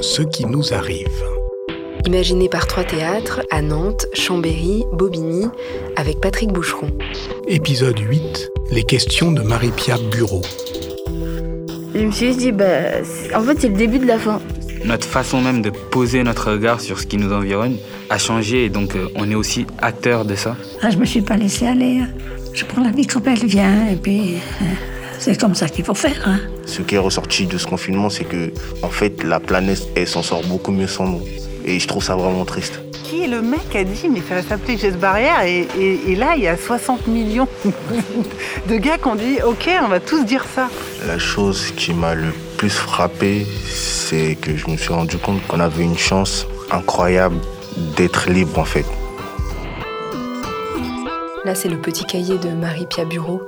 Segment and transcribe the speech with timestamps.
[0.00, 1.08] Ce qui nous arrive.
[2.06, 5.46] Imaginé par trois théâtres à Nantes, Chambéry, Bobigny,
[5.96, 6.90] avec Patrick Boucheron.
[7.46, 10.42] Épisode 8 Les questions de Marie-Pierre Bureau.
[11.94, 12.64] Je me suis dit, bah,
[13.34, 14.40] en fait, c'est le début de la fin.
[14.84, 17.76] Notre façon même de poser notre regard sur ce qui nous environne
[18.10, 20.56] a changé et donc euh, on est aussi acteur de ça.
[20.82, 21.98] Ah, je me suis pas laissé aller.
[22.00, 22.08] Hein.
[22.54, 24.64] Je prends la vie comme elle vient et puis euh,
[25.18, 26.20] c'est comme ça qu'il faut faire.
[26.26, 26.40] Hein.
[26.66, 30.22] Ce qui est ressorti de ce confinement, c'est que en fait la planète elle s'en
[30.22, 31.22] sort beaucoup mieux sans nous.
[31.64, 32.80] Et je trouve ça vraiment triste.
[33.04, 36.14] Qui est le mec a dit mais ça va s'appeler geste barrière et, et, et,
[36.14, 37.48] là il y a 60 millions
[38.68, 40.68] de gars qui ont dit ok on va tous dire ça.
[41.06, 45.60] La chose qui m'a le plus frappé, c'est que je me suis rendu compte qu'on
[45.60, 47.36] avait une chance incroyable
[47.96, 48.84] d'être libre en fait.
[51.44, 53.42] Là, c'est le petit cahier de Marie-Pia Bureau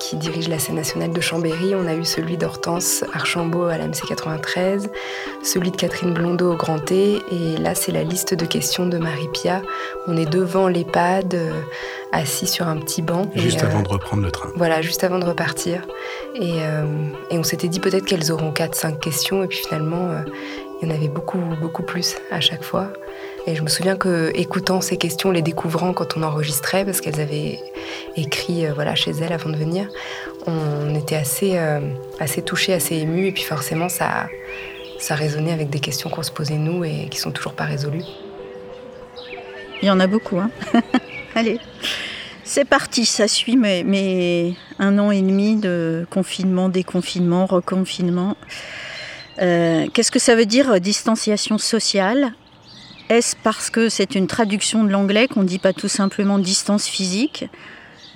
[0.00, 1.74] qui dirige la scène nationale de Chambéry.
[1.74, 4.90] On a eu celui d'Hortense Archambault à la MC 93,
[5.42, 7.22] celui de Catherine Blondeau au Grand T.
[7.30, 9.62] Et là, c'est la liste de questions de Marie-Pia.
[10.08, 11.52] On est devant l'EHPAD, euh,
[12.12, 13.30] assis sur un petit banc.
[13.34, 14.48] Juste et, avant euh, de reprendre le train.
[14.56, 15.82] Voilà, juste avant de repartir.
[16.34, 16.84] Et, euh,
[17.30, 19.44] et on s'était dit peut-être qu'elles auront 4-5 questions.
[19.44, 20.22] Et puis finalement, euh,
[20.80, 22.92] il y en avait beaucoup, beaucoup plus à chaque fois.
[23.46, 27.20] Et je me souviens que, écoutant ces questions, les découvrant quand on enregistrait, parce qu'elles
[27.20, 27.58] avaient
[28.16, 29.88] écrit euh, voilà, chez elles avant de venir,
[30.46, 31.80] on était assez, euh,
[32.20, 33.26] assez touchés, assez émus.
[33.26, 34.28] Et puis forcément, ça,
[34.98, 38.04] ça résonnait avec des questions qu'on se posait nous et qui sont toujours pas résolues.
[39.82, 40.38] Il y en a beaucoup.
[40.38, 40.50] Hein
[41.34, 41.58] Allez,
[42.44, 43.06] c'est parti.
[43.06, 48.36] Ça suit mes, mes, un an et demi de confinement, déconfinement, reconfinement.
[49.40, 52.32] Euh, Qu'est-ce que ça veut dire distanciation sociale?
[53.08, 56.86] Est-ce parce que c'est une traduction de l'anglais qu'on ne dit pas tout simplement distance
[56.86, 57.46] physique?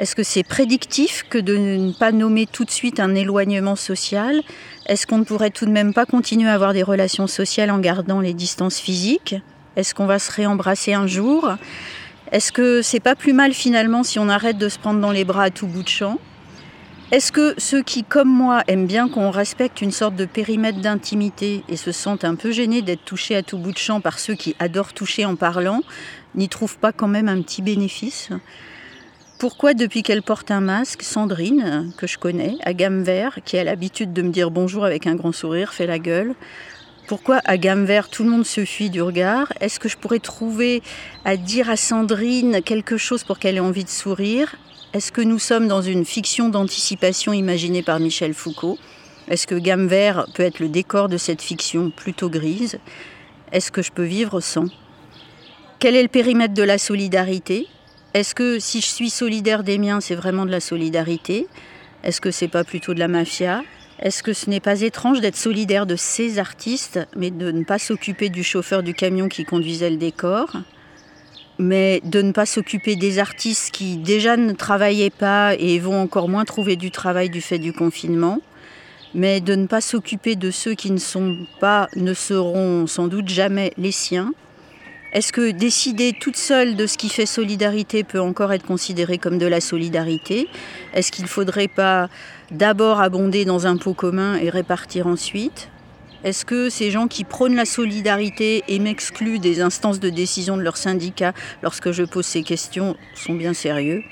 [0.00, 4.40] Est-ce que c'est prédictif que de ne pas nommer tout de suite un éloignement social?
[4.86, 7.78] Est-ce qu'on ne pourrait tout de même pas continuer à avoir des relations sociales en
[7.78, 9.36] gardant les distances physiques?
[9.76, 11.50] Est-ce qu'on va se réembrasser un jour?
[12.32, 15.24] Est-ce que c'est pas plus mal finalement si on arrête de se prendre dans les
[15.24, 16.18] bras à tout bout de champ?
[17.12, 21.64] Est-ce que ceux qui, comme moi, aiment bien qu'on respecte une sorte de périmètre d'intimité
[21.68, 24.34] et se sentent un peu gênés d'être touchés à tout bout de champ par ceux
[24.34, 25.80] qui adorent toucher en parlant,
[26.36, 28.30] n'y trouvent pas quand même un petit bénéfice?
[29.40, 33.64] Pourquoi, depuis qu'elle porte un masque, Sandrine, que je connais, à gamme vert, qui a
[33.64, 36.34] l'habitude de me dire bonjour avec un grand sourire, fait la gueule?
[37.10, 39.52] Pourquoi à gamme vert tout le monde se fuit du regard?
[39.60, 40.80] Est-ce que je pourrais trouver
[41.24, 44.54] à dire à Sandrine quelque chose pour qu'elle ait envie de sourire?
[44.92, 48.78] Est-ce que nous sommes dans une fiction d'anticipation imaginée par Michel Foucault?
[49.26, 52.78] Est-ce que gamme vert peut être le décor de cette fiction plutôt grise?
[53.50, 54.66] Est-ce que je peux vivre sans?
[55.80, 57.66] Quel est le périmètre de la solidarité?
[58.14, 61.48] Est-ce que si je suis solidaire des miens, c'est vraiment de la solidarité?
[62.04, 63.64] Est-ce que c'est pas plutôt de la mafia?
[64.00, 67.78] Est-ce que ce n'est pas étrange d'être solidaire de ces artistes, mais de ne pas
[67.78, 70.56] s'occuper du chauffeur du camion qui conduisait le décor
[71.60, 76.28] mais de ne pas s'occuper des artistes qui déjà ne travaillaient pas et vont encore
[76.28, 78.40] moins trouver du travail du fait du confinement,
[79.12, 83.28] mais de ne pas s'occuper de ceux qui ne sont pas, ne seront sans doute
[83.28, 84.32] jamais les siens.
[85.12, 89.38] Est-ce que décider toute seule de ce qui fait solidarité peut encore être considéré comme
[89.38, 90.48] de la solidarité?
[90.94, 92.08] Est-ce qu'il ne faudrait pas
[92.52, 95.68] d'abord abonder dans un pot commun et répartir ensuite?
[96.22, 100.62] Est-ce que ces gens qui prônent la solidarité et m'excluent des instances de décision de
[100.62, 101.32] leur syndicat
[101.62, 104.04] lorsque je pose ces questions sont bien sérieux?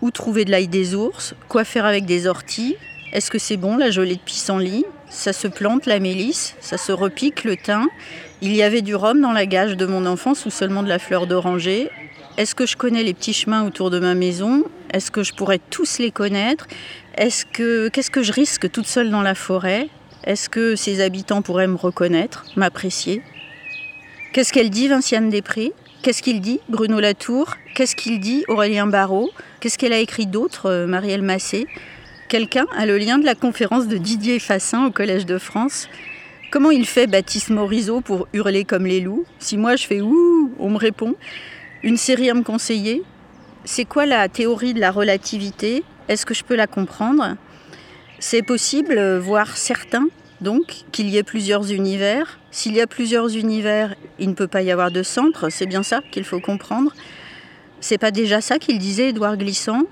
[0.00, 1.34] Où trouver de l'ail des ours?
[1.48, 2.76] Quoi faire avec des orties?
[3.12, 4.86] Est-ce que c'est bon la gelée de pissenlit?
[5.10, 6.54] Ça se plante la mélisse?
[6.60, 7.88] Ça se repique le thym?
[8.42, 10.98] Il y avait du rhum dans la gage de mon enfance ou seulement de la
[10.98, 11.90] fleur d'oranger?
[12.36, 14.64] Est-ce que je connais les petits chemins autour de ma maison?
[14.92, 16.66] Est-ce que je pourrais tous les connaître?
[17.16, 19.88] Est-ce que qu'est-ce que je risque toute seule dans la forêt?
[20.24, 23.22] Est-ce que ses habitants pourraient me reconnaître, m'apprécier?
[24.34, 27.54] Qu'est-ce qu'elle dit, Vinciane Després Qu'est-ce qu'il dit, Bruno Latour?
[27.74, 29.30] Qu'est-ce qu'il dit, Aurélien Barraud
[29.60, 31.66] Qu'est-ce qu'elle a écrit d'autre, euh, Marielle Massé
[32.28, 35.88] Quelqu'un a le lien de la conférence de Didier Fassin au Collège de France
[36.52, 39.24] Comment il fait Baptiste Morisot pour hurler comme les loups?
[39.40, 41.16] Si moi je fais ouh, on me répond.
[41.82, 43.02] Une série à me conseiller?
[43.64, 45.82] C'est quoi la théorie de la relativité?
[46.08, 47.36] Est-ce que je peux la comprendre?
[48.20, 50.06] C'est possible, euh, voire certain,
[50.40, 52.38] donc, qu'il y ait plusieurs univers.
[52.52, 55.82] S'il y a plusieurs univers, il ne peut pas y avoir de centre, c'est bien
[55.82, 56.94] ça qu'il faut comprendre.
[57.80, 59.82] C'est pas déjà ça qu'il disait, Édouard Glissant?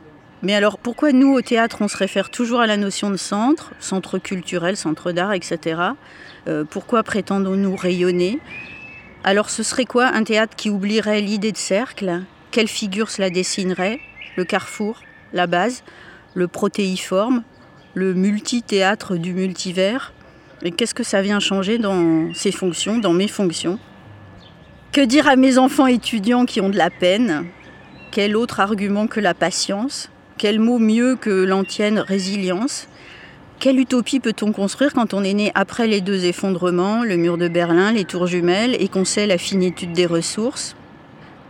[0.45, 3.73] Mais alors, pourquoi nous, au théâtre, on se réfère toujours à la notion de centre,
[3.81, 5.81] centre culturel, centre d'art, etc.
[6.47, 8.39] Euh, pourquoi prétendons-nous rayonner?
[9.25, 12.21] Alors, ce serait quoi un théâtre qui oublierait l'idée de cercle?
[12.51, 14.01] Quelle figure cela dessinerait?
[14.37, 15.01] Le carrefour
[15.33, 15.83] La base
[16.35, 17.43] Le protéiforme
[17.95, 20.13] le multi-théâtre du multivers?
[20.63, 23.79] Et qu'est-ce que ça vient changer dans ses fonctions, dans mes fonctions?
[24.93, 27.47] Que dire à mes enfants étudiants qui ont de la peine?
[28.11, 30.11] Quel autre argument que la patience?
[30.45, 32.87] Quel mot mieux que l'antienne résilience?
[33.61, 37.49] Quelle utopie peut-on construire quand on est né après les deux effondrements, le mur de
[37.49, 40.77] Berlin, les tours jumelles, et qu'on sait la finitude des ressources?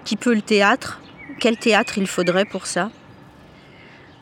[0.05, 1.01] Qui peut le théâtre?
[1.41, 2.93] Quel théâtre il faudrait pour ça?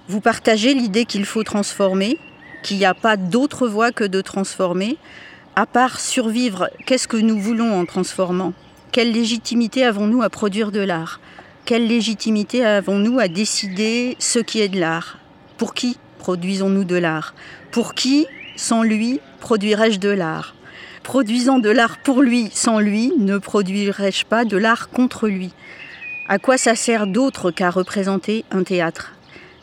[0.09, 2.19] Vous partagez l'idée qu'il faut transformer,
[2.63, 4.97] qu'il n'y a pas d'autre voie que de transformer.
[5.55, 8.55] À part survivre, qu'est-ce que nous voulons en transformant?
[8.91, 11.21] Quelle légitimité avons-nous à produire de l'art?
[11.65, 15.19] Quelle légitimité avons-nous à décider ce qui est de l'art?
[15.59, 17.35] Pour qui produisons-nous de l'art?
[17.71, 18.27] Pour qui,
[18.57, 20.57] sans lui, produirais-je de l'art?
[21.05, 25.53] Produisant de l'art pour lui, sans lui, ne produirais-je pas de l'art contre lui?
[26.29, 29.13] À quoi ça sert d'autre qu'à représenter un théâtre?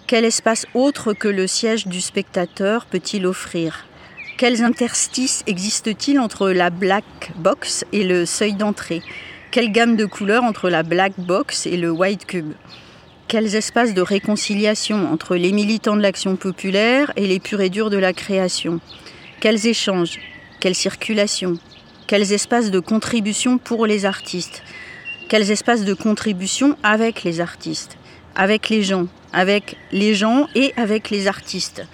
[0.07, 3.86] Quel espace autre que le siège du spectateur peut-il offrir?
[4.38, 9.01] Quels interstices existent-ils entre la black box et le seuil d'entrée?
[9.51, 12.54] Quelle gamme de couleurs entre la black box et le white cube
[13.28, 17.92] quels espaces de réconciliation entre les militants de l'action populaire et les purs et durs
[17.92, 18.80] de la création
[19.40, 20.19] Quels échanges
[20.60, 21.60] Quelle circulation
[22.07, 24.63] Quels espaces de contribution pour les artistes
[25.28, 28.00] Quels espaces de contribution avec les artistes
[28.36, 31.86] Avec les gens Avec les gens et avec les artistes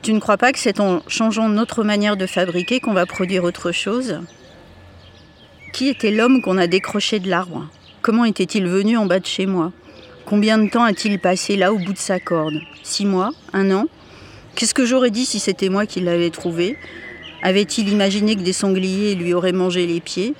[0.00, 3.44] Tu ne crois pas que c'est en changeant notre manière de fabriquer qu'on va produire
[3.44, 4.20] autre chose?
[5.72, 7.66] Qui était l'homme qu'on a décroché de l'arbre?
[8.02, 9.72] Comment était-il venu en bas de chez moi?
[10.26, 12.60] Combien de temps a-t-il passé là au bout de sa corde?
[12.82, 13.30] Six mois?
[13.54, 13.86] Un an?
[14.54, 16.76] Qu'est-ce que j'aurais dit si c'était moi qui l'avais trouvé?
[17.42, 20.34] Avait-il imaginé que des sangliers lui auraient mangé les pieds?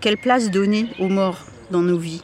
[0.00, 2.22] Quelle place donner aux morts dans nos vies?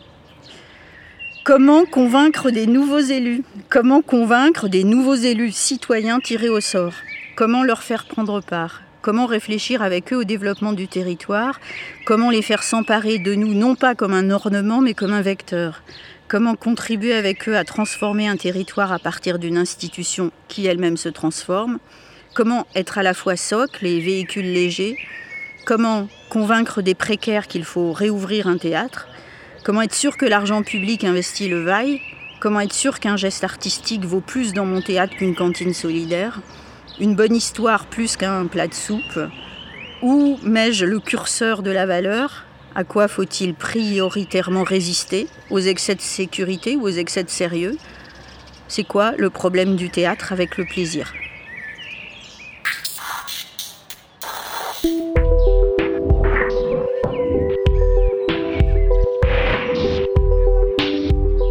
[1.44, 3.42] Comment convaincre des nouveaux élus?
[3.68, 6.94] Comment convaincre des nouveaux élus citoyens tirés au sort?
[7.34, 8.82] Comment leur faire prendre part?
[9.08, 11.60] Comment réfléchir avec eux au développement du territoire
[12.04, 15.82] Comment les faire s'emparer de nous non pas comme un ornement mais comme un vecteur.
[16.28, 21.08] Comment contribuer avec eux à transformer un territoire à partir d'une institution qui elle-même se
[21.08, 21.78] transforme.
[22.34, 24.98] Comment être à la fois socle et véhicule léger.
[25.64, 29.08] Comment convaincre des précaires qu'il faut réouvrir un théâtre.
[29.64, 32.02] Comment être sûr que l'argent public investi le vaille
[32.40, 36.42] Comment être sûr qu'un geste artistique vaut plus dans mon théâtre qu'une cantine solidaire
[37.00, 39.20] Une bonne histoire plus qu'un plat de soupe.
[40.02, 42.44] Où mets-je le curseur de la valeur?
[42.74, 45.28] À quoi faut-il prioritairement résister?
[45.50, 47.76] Aux excès de sécurité ou aux excès de sérieux?
[48.66, 51.12] C'est quoi le problème du théâtre avec le plaisir?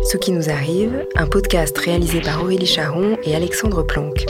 [0.04, 4.26] Ce qui nous arrive, un podcast réalisé par Aurélie Charon et Alexandre Planck.